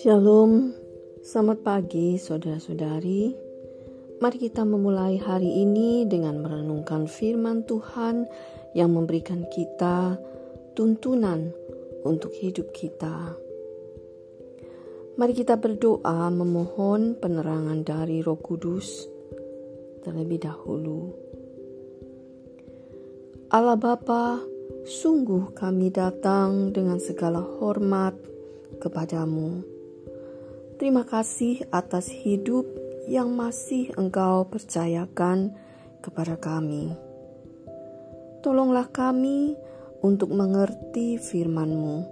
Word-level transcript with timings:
Shalom, 0.00 0.72
selamat 1.20 1.60
pagi 1.60 2.16
saudara-saudari. 2.16 3.36
Mari 4.16 4.36
kita 4.40 4.64
memulai 4.64 5.20
hari 5.20 5.60
ini 5.60 6.08
dengan 6.08 6.40
merenungkan 6.40 7.04
firman 7.04 7.68
Tuhan 7.68 8.24
yang 8.72 8.96
memberikan 8.96 9.44
kita 9.52 10.16
tuntunan 10.72 11.52
untuk 12.08 12.32
hidup 12.32 12.72
kita. 12.72 13.36
Mari 15.20 15.36
kita 15.36 15.60
berdoa 15.60 16.32
memohon 16.32 17.12
penerangan 17.20 17.84
dari 17.84 18.24
Roh 18.24 18.40
Kudus 18.40 19.04
terlebih 20.00 20.40
dahulu. 20.48 21.29
Allah 23.50 23.74
Bapa, 23.74 24.38
sungguh 24.86 25.50
kami 25.58 25.90
datang 25.90 26.70
dengan 26.70 27.02
segala 27.02 27.42
hormat 27.42 28.14
kepadamu 28.78 29.66
Terima 30.78 31.02
kasih 31.02 31.66
atas 31.74 32.08
hidup 32.08 32.62
yang 33.10 33.34
masih 33.34 33.90
Engkau 33.98 34.46
percayakan 34.46 35.52
kepada 36.00 36.38
kami. 36.38 36.94
Tolonglah 38.40 38.86
kami 38.88 39.58
untuk 40.00 40.30
mengerti 40.30 41.18
firman-Mu, 41.18 42.06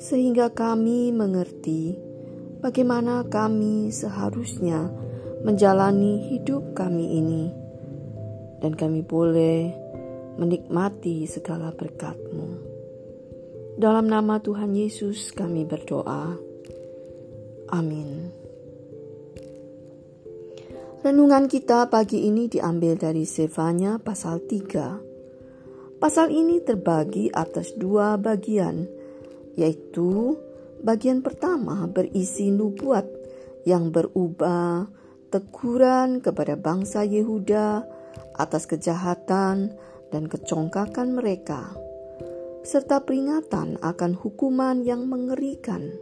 sehingga 0.00 0.50
kami 0.50 1.12
mengerti 1.12 2.00
bagaimana 2.58 3.28
kami 3.28 3.94
seharusnya 3.94 4.88
menjalani 5.46 6.32
hidup 6.32 6.72
kami 6.74 7.22
ini, 7.22 7.44
dan 8.58 8.74
kami 8.74 9.06
boleh 9.06 9.85
menikmati 10.36 11.24
segala 11.24 11.72
berkat-Mu. 11.72 12.48
Dalam 13.76 14.08
nama 14.08 14.40
Tuhan 14.40 14.72
Yesus 14.72 15.36
kami 15.36 15.68
berdoa. 15.68 16.36
Amin. 17.72 18.32
Renungan 21.04 21.46
kita 21.46 21.86
pagi 21.92 22.24
ini 22.24 22.48
diambil 22.48 22.96
dari 22.96 23.28
Sefanya 23.28 24.00
pasal 24.00 24.42
3. 24.48 26.00
Pasal 26.00 26.28
ini 26.32 26.60
terbagi 26.60 27.32
atas 27.32 27.72
dua 27.72 28.20
bagian, 28.20 28.84
yaitu 29.56 30.36
bagian 30.84 31.24
pertama 31.24 31.88
berisi 31.88 32.52
nubuat 32.52 33.08
yang 33.64 33.88
berubah 33.88 34.88
teguran 35.32 36.20
kepada 36.20 36.54
bangsa 36.54 37.00
Yehuda 37.02 37.84
atas 38.36 38.68
kejahatan 38.68 39.72
dan 40.10 40.30
kecongkakan 40.30 41.14
mereka, 41.16 41.74
serta 42.66 43.02
peringatan 43.02 43.78
akan 43.82 44.12
hukuman 44.18 44.82
yang 44.82 45.06
mengerikan 45.06 45.94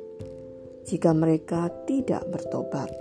jika 0.84 1.16
mereka 1.16 1.72
tidak 1.88 2.24
bertobat 2.28 2.92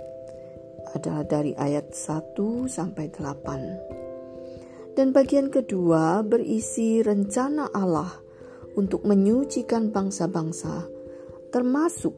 adalah 0.96 1.24
dari 1.26 1.52
ayat 1.56 1.92
1 1.92 2.68
sampai 2.68 3.12
8. 3.12 4.94
Dan 4.94 5.10
bagian 5.10 5.50
kedua 5.50 6.22
berisi 6.22 7.02
rencana 7.02 7.68
Allah 7.74 8.14
untuk 8.78 9.02
menyucikan 9.02 9.90
bangsa-bangsa 9.90 10.86
termasuk 11.54 12.14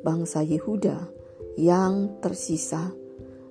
bangsa 0.00 0.40
Yehuda 0.40 1.08
yang 1.60 2.24
tersisa 2.24 2.92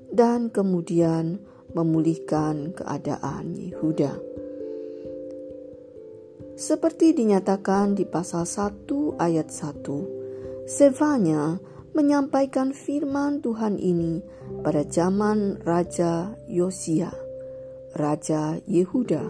dan 0.09 0.49
kemudian 0.49 1.37
memulihkan 1.77 2.73
keadaan 2.73 3.53
Yehuda. 3.53 4.17
Seperti 6.61 7.17
dinyatakan 7.17 7.97
di 7.97 8.05
pasal 8.05 8.45
1 8.45 9.17
ayat 9.17 9.49
1, 9.49 10.69
Sevanya 10.69 11.57
menyampaikan 11.97 12.69
firman 12.69 13.41
Tuhan 13.41 13.81
ini 13.81 14.21
pada 14.61 14.85
zaman 14.85 15.57
Raja 15.65 16.37
Yosia, 16.45 17.09
Raja 17.97 18.61
Yehuda. 18.69 19.25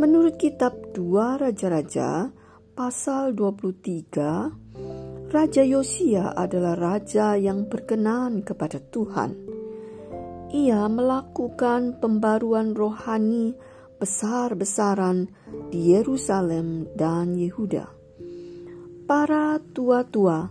Menurut 0.00 0.40
kitab 0.40 0.96
dua 0.96 1.36
Raja-Raja 1.36 2.32
pasal 2.72 3.36
23, 3.36 5.28
Raja 5.28 5.62
Yosia 5.68 6.32
adalah 6.32 6.80
raja 6.80 7.36
yang 7.36 7.68
berkenan 7.68 8.40
kepada 8.40 8.80
Tuhan. 8.80 9.36
Ia 10.48 10.88
melakukan 10.88 12.00
pembaruan 12.00 12.72
rohani 12.72 13.52
besar-besaran 13.96 15.32
di 15.72 15.96
Yerusalem 15.96 16.88
dan 16.96 17.36
Yehuda 17.36 17.96
para 19.06 19.62
tua-tua, 19.70 20.50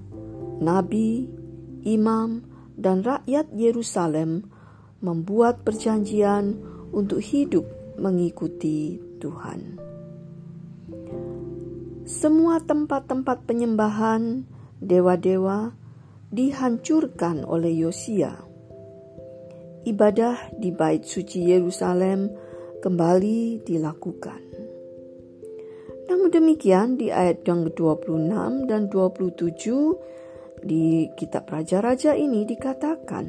nabi, 0.63 1.27
imam, 1.83 2.39
dan 2.79 3.03
rakyat 3.03 3.51
Yerusalem 3.51 4.47
membuat 5.03 5.67
perjanjian 5.67 6.55
untuk 6.95 7.19
hidup 7.19 7.67
mengikuti 7.99 8.95
Tuhan. 9.19 9.79
Semua 12.07 12.63
tempat-tempat 12.63 13.43
penyembahan 13.43 14.47
dewa-dewa 14.79 15.75
dihancurkan 16.31 17.43
oleh 17.43 17.83
Yosia. 17.83 18.39
Ibadah 19.85 20.55
di 20.57 20.71
bait 20.71 21.03
suci 21.05 21.51
Yerusalem 21.51 22.31
kembali 22.85 23.65
dilakukan. 23.65 24.41
Namun 26.05 26.29
demikian 26.29 27.01
di 27.01 27.09
ayat 27.09 27.41
yang 27.49 27.65
ke-26 27.65 28.69
dan 28.69 28.93
27 28.93 30.61
di 30.61 31.09
kitab 31.17 31.49
Raja-Raja 31.49 32.13
ini 32.13 32.45
dikatakan, 32.45 33.25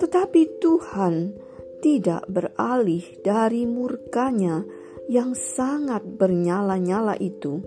Tetapi 0.00 0.64
Tuhan 0.64 1.36
tidak 1.84 2.24
beralih 2.32 3.04
dari 3.20 3.68
murkanya 3.68 4.64
yang 5.12 5.36
sangat 5.36 6.08
bernyala-nyala 6.08 7.20
itu 7.20 7.60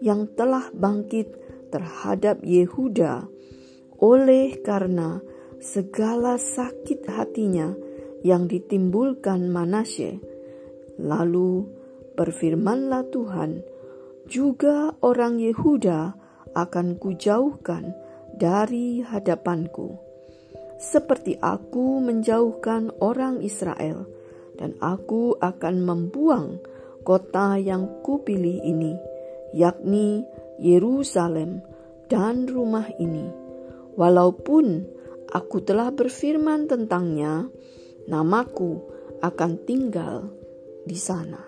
yang 0.00 0.32
telah 0.32 0.72
bangkit 0.72 1.28
terhadap 1.68 2.40
Yehuda 2.40 3.28
oleh 4.00 4.56
karena 4.64 5.20
segala 5.60 6.40
sakit 6.40 7.04
hatinya 7.06 7.91
yang 8.22 8.46
ditimbulkan 8.46 9.50
Manasye 9.50 10.22
lalu 10.98 11.66
Berfirmanlah 12.12 13.08
Tuhan, 13.08 13.64
juga 14.28 14.92
orang 15.00 15.40
Yehuda 15.40 16.12
akan 16.52 17.00
kujauhkan 17.00 17.96
dari 18.36 19.00
hadapanku, 19.00 19.96
seperti 20.76 21.40
aku 21.40 22.04
menjauhkan 22.04 22.92
orang 23.00 23.40
Israel, 23.40 24.04
dan 24.60 24.76
aku 24.84 25.40
akan 25.40 25.76
membuang 25.80 26.60
kota 27.00 27.56
yang 27.56 28.04
kupilih 28.04 28.60
ini, 28.60 28.92
yakni 29.56 30.28
Yerusalem 30.60 31.64
dan 32.12 32.44
rumah 32.44 32.86
ini. 33.00 33.24
Walaupun 33.96 34.84
aku 35.32 35.64
telah 35.64 35.88
berfirman 35.88 36.68
tentangnya, 36.68 37.48
namaku 38.06 38.82
akan 39.22 39.52
tinggal 39.62 40.30
di 40.82 40.98
sana. 40.98 41.38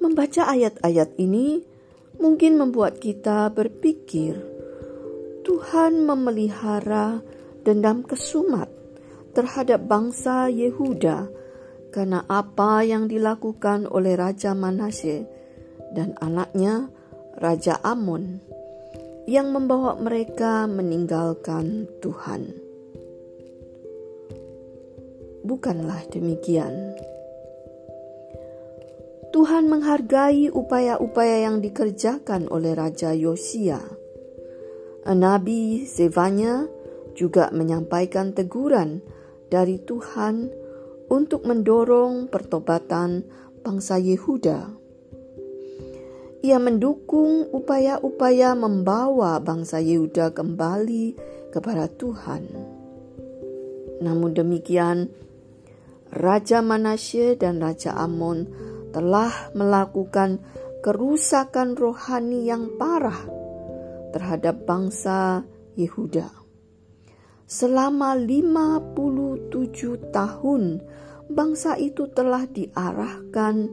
Membaca 0.00 0.48
ayat-ayat 0.48 1.16
ini 1.20 1.60
mungkin 2.20 2.60
membuat 2.60 3.00
kita 3.00 3.48
berpikir 3.52 4.36
Tuhan 5.44 6.04
memelihara 6.04 7.24
dendam 7.64 8.04
kesumat 8.04 8.68
terhadap 9.32 9.84
bangsa 9.84 10.48
Yehuda 10.52 11.28
karena 11.90 12.24
apa 12.28 12.86
yang 12.86 13.10
dilakukan 13.10 13.88
oleh 13.88 14.14
Raja 14.14 14.54
Manasye 14.54 15.26
dan 15.92 16.14
anaknya 16.22 16.88
Raja 17.36 17.80
Amon 17.82 18.40
yang 19.26 19.52
membawa 19.54 19.98
mereka 19.98 20.66
meninggalkan 20.66 21.86
Tuhan. 22.02 22.69
Bukanlah 25.40 26.04
demikian. 26.12 26.94
Tuhan 29.30 29.70
menghargai 29.70 30.50
upaya-upaya 30.50 31.48
yang 31.48 31.62
dikerjakan 31.62 32.50
oleh 32.50 32.74
Raja 32.76 33.14
Yosia. 33.14 33.78
Nabi 35.06 35.86
Zevanya 35.88 36.68
juga 37.16 37.48
menyampaikan 37.54 38.36
teguran 38.36 39.00
dari 39.48 39.80
Tuhan 39.80 40.50
untuk 41.08 41.48
mendorong 41.48 42.28
pertobatan 42.28 43.24
bangsa 43.64 43.96
Yehuda. 43.96 44.76
Ia 46.40 46.56
mendukung 46.56 47.48
upaya-upaya 47.52 48.56
membawa 48.56 49.36
bangsa 49.40 49.80
Yehuda 49.80 50.32
kembali 50.32 51.16
kepada 51.52 51.84
Tuhan. 51.88 52.48
Namun 54.00 54.32
demikian, 54.32 55.12
Raja 56.10 56.58
Manasye 56.58 57.38
dan 57.38 57.62
Raja 57.62 57.94
Amon 57.94 58.50
telah 58.90 59.54
melakukan 59.54 60.42
kerusakan 60.82 61.78
rohani 61.78 62.50
yang 62.50 62.74
parah 62.74 63.22
terhadap 64.10 64.66
bangsa 64.66 65.46
Yehuda. 65.78 66.26
Selama 67.46 68.18
57 68.18 70.10
tahun, 70.10 70.82
bangsa 71.30 71.78
itu 71.78 72.10
telah 72.10 72.46
diarahkan, 72.46 73.70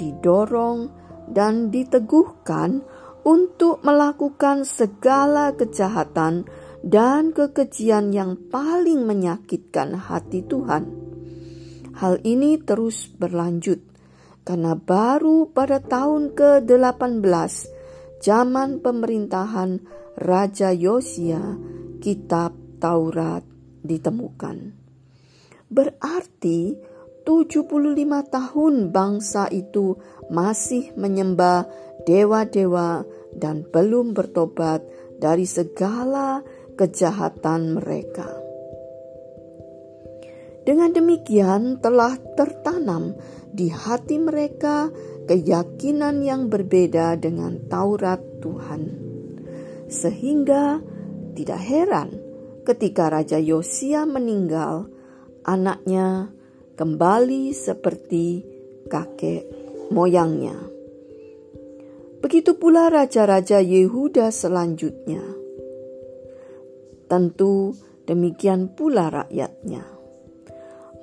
didorong, 0.00 0.88
dan 1.28 1.72
diteguhkan 1.72 2.84
untuk 3.24 3.80
melakukan 3.80 4.68
segala 4.68 5.56
kejahatan 5.56 6.44
dan 6.84 7.32
kekejian 7.32 8.12
yang 8.12 8.36
paling 8.52 9.08
menyakitkan 9.08 9.96
hati 9.96 10.44
Tuhan. 10.44 11.03
Hal 11.94 12.18
ini 12.26 12.58
terus 12.58 13.06
berlanjut 13.06 13.78
karena 14.44 14.76
baru 14.76 15.48
pada 15.50 15.80
tahun 15.80 16.36
ke-18 16.36 17.24
zaman 18.20 18.84
pemerintahan 18.84 19.80
Raja 20.20 20.70
Yosia 20.70 21.56
kitab 22.02 22.52
Taurat 22.82 23.42
ditemukan. 23.80 24.56
Berarti 25.72 26.76
75 27.24 27.72
tahun 28.28 28.74
bangsa 28.92 29.48
itu 29.48 29.96
masih 30.28 30.92
menyembah 31.00 31.64
dewa-dewa 32.04 33.08
dan 33.32 33.64
belum 33.64 34.12
bertobat 34.12 34.84
dari 35.16 35.48
segala 35.48 36.44
kejahatan 36.76 37.80
mereka. 37.80 38.43
Dengan 40.64 40.96
demikian 40.96 41.76
telah 41.84 42.16
tertanam 42.40 43.12
di 43.52 43.68
hati 43.68 44.16
mereka 44.16 44.88
keyakinan 45.28 46.24
yang 46.24 46.48
berbeda 46.48 47.20
dengan 47.20 47.60
Taurat 47.68 48.20
Tuhan. 48.40 48.82
Sehingga 49.92 50.80
tidak 51.36 51.60
heran 51.60 52.08
ketika 52.64 53.12
Raja 53.12 53.36
Yosia 53.36 54.08
meninggal, 54.08 54.88
anaknya 55.44 56.32
kembali 56.80 57.52
seperti 57.52 58.42
kakek 58.88 59.44
moyangnya. 59.92 60.56
Begitu 62.24 62.56
pula 62.56 62.88
raja-raja 62.88 63.60
Yehuda 63.60 64.32
selanjutnya. 64.32 65.20
Tentu 67.04 67.76
demikian 68.08 68.72
pula 68.72 69.12
rakyatnya. 69.12 69.93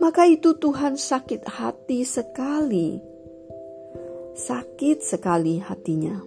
Maka 0.01 0.25
itu 0.25 0.57
Tuhan 0.57 0.97
sakit 0.97 1.45
hati 1.45 2.01
sekali. 2.01 2.97
Sakit 4.33 4.97
sekali 5.05 5.61
hatinya. 5.61 6.17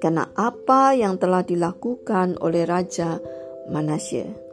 Karena 0.00 0.32
apa 0.32 0.96
yang 0.96 1.20
telah 1.20 1.44
dilakukan 1.44 2.40
oleh 2.40 2.64
Raja 2.64 3.20
Manasye 3.68 4.44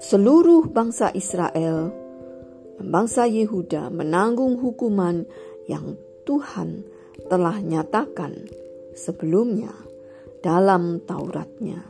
seluruh 0.00 0.64
bangsa 0.72 1.12
Israel 1.12 1.92
dan 2.80 2.86
bangsa 2.88 3.28
Yehuda 3.28 3.92
menanggung 3.92 4.56
hukuman 4.56 5.28
yang 5.68 6.00
Tuhan 6.24 6.88
telah 7.28 7.60
nyatakan 7.60 8.48
sebelumnya 8.96 9.76
dalam 10.40 11.04
Tauratnya. 11.04 11.84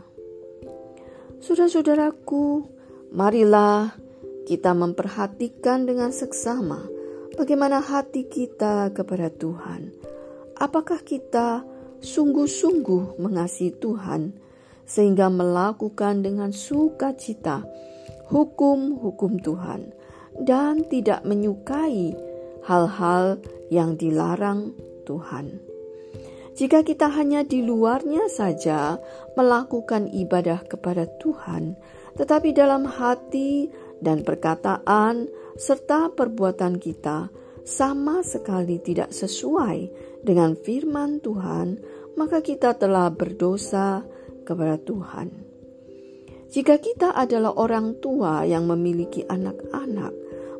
Saudara-saudaraku, 1.38 2.66
marilah 3.14 3.94
kita 4.46 4.72
memperhatikan 4.76 5.84
dengan 5.84 6.12
seksama 6.14 6.87
bagaimana 7.37 7.81
hati 7.81 8.28
kita 8.28 8.92
kepada 8.92 9.28
Tuhan. 9.32 9.92
Apakah 10.60 11.00
kita 11.00 11.64
sungguh-sungguh 12.00 13.20
mengasihi 13.20 13.76
Tuhan 13.76 14.37
sehingga 14.88 15.31
melakukan 15.31 16.25
dengan 16.25 16.50
sukacita 16.50 17.62
hukum-hukum 18.31 19.38
Tuhan 19.38 19.94
dan 20.42 20.87
tidak 20.88 21.22
menyukai 21.22 22.16
hal-hal 22.64 23.38
yang 23.69 23.94
dilarang 23.94 24.75
Tuhan. 25.04 25.60
Jika 26.58 26.84
kita 26.84 27.08
hanya 27.08 27.40
di 27.40 27.64
luarnya 27.64 28.28
saja 28.28 29.00
melakukan 29.32 30.10
ibadah 30.12 30.60
kepada 30.69 31.08
Tuhan, 31.22 31.78
tetapi 32.20 32.52
dalam 32.52 32.84
hati 32.84 33.70
dan 34.00 34.25
perkataan 34.25 35.29
serta 35.61 36.12
perbuatan 36.12 36.81
kita 36.81 37.29
sama 37.62 38.25
sekali 38.25 38.81
tidak 38.81 39.12
sesuai 39.12 39.93
dengan 40.25 40.56
firman 40.56 41.20
Tuhan, 41.20 41.81
maka 42.17 42.41
kita 42.41 42.75
telah 42.76 43.12
berdosa 43.12 44.02
kepada 44.43 44.81
Tuhan. 44.81 45.29
Jika 46.50 46.82
kita 46.82 47.14
adalah 47.14 47.55
orang 47.55 48.02
tua 48.02 48.43
yang 48.43 48.67
memiliki 48.67 49.23
anak-anak, 49.23 50.12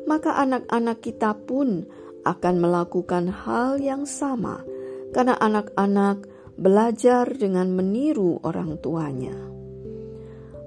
maka 0.07 0.39
anak-anak 0.39 1.03
kita 1.03 1.35
pun 1.35 1.83
akan 2.23 2.55
melakukan 2.61 3.27
hal 3.27 3.81
yang 3.81 4.07
sama, 4.07 4.63
karena 5.11 5.35
anak-anak 5.35 6.23
belajar 6.55 7.27
dengan 7.35 7.73
meniru 7.75 8.39
orang 8.45 8.79
tuanya. 8.79 9.35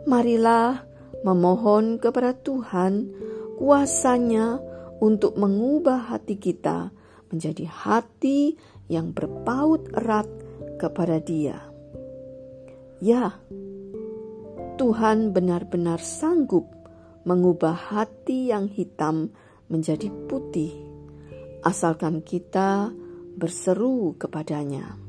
Marilah 0.05 0.85
memohon 1.25 1.97
kepada 1.97 2.37
Tuhan 2.37 3.11
kuasanya 3.57 4.61
untuk 5.01 5.41
mengubah 5.41 6.13
hati 6.13 6.37
kita 6.37 6.93
menjadi 7.33 7.67
hati 7.67 8.55
yang 8.87 9.11
berpaut 9.11 9.89
erat 9.97 10.29
kepada 10.77 11.19
Dia. 11.19 11.59
Ya, 13.03 13.37
Tuhan 14.77 15.35
benar-benar 15.35 15.99
sanggup 15.99 16.71
mengubah 17.25 17.75
hati 17.75 18.53
yang 18.53 18.69
hitam 18.69 19.33
menjadi 19.73 20.13
putih, 20.29 20.77
asalkan 21.65 22.21
kita 22.21 22.93
berseru 23.35 24.15
kepadanya. 24.21 25.04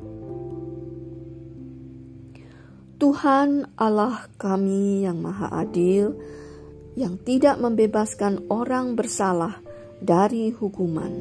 Tuhan 2.96 3.76
Allah 3.76 4.32
kami 4.40 5.04
yang 5.04 5.20
Maha 5.20 5.52
Adil, 5.52 6.16
yang 6.96 7.20
tidak 7.20 7.60
membebaskan 7.60 8.48
orang 8.48 8.96
bersalah 8.96 9.60
dari 10.00 10.56
hukuman, 10.56 11.12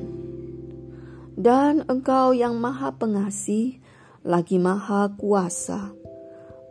dan 1.34 1.82
Engkau 1.90 2.30
yang 2.30 2.62
Maha 2.62 2.94
Pengasih, 2.94 3.82
lagi 4.22 4.62
Maha 4.62 5.10
Kuasa 5.18 6.04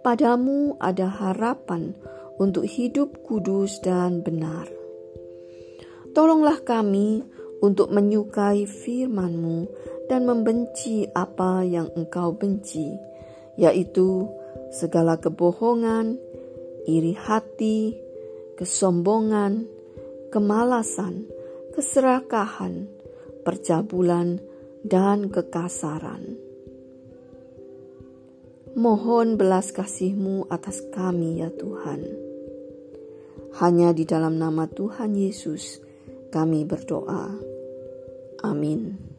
Padamu 0.03 0.75
ada 0.83 1.07
harapan 1.07 1.95
untuk 2.35 2.67
hidup 2.67 3.23
kudus 3.23 3.79
dan 3.79 4.19
benar. 4.19 4.67
Tolonglah 6.11 6.59
kami 6.59 7.23
untuk 7.63 7.87
menyukai 7.87 8.67
firman-Mu 8.67 9.63
dan 10.11 10.27
membenci 10.27 11.07
apa 11.07 11.63
yang 11.63 11.87
Engkau 11.95 12.35
benci, 12.35 12.91
yaitu 13.55 14.27
segala 14.73 15.21
kebohongan, 15.21 16.17
iri 16.89 17.13
hati, 17.13 17.93
kesombongan, 18.57 19.69
kemalasan, 20.33 21.29
keserakahan, 21.77 22.89
percabulan, 23.45 24.41
dan 24.81 25.29
kekasaran. 25.29 26.35
Mohon 28.73 29.37
belas 29.37 29.69
kasih-Mu 29.69 30.49
atas 30.49 30.81
kami 30.89 31.45
ya 31.45 31.53
Tuhan. 31.53 32.01
Hanya 33.61 33.93
di 33.93 34.01
dalam 34.09 34.41
nama 34.41 34.65
Tuhan 34.65 35.13
Yesus 35.13 35.77
kami 36.33 36.65
berdoa. 36.65 37.37
Amin. 38.41 39.12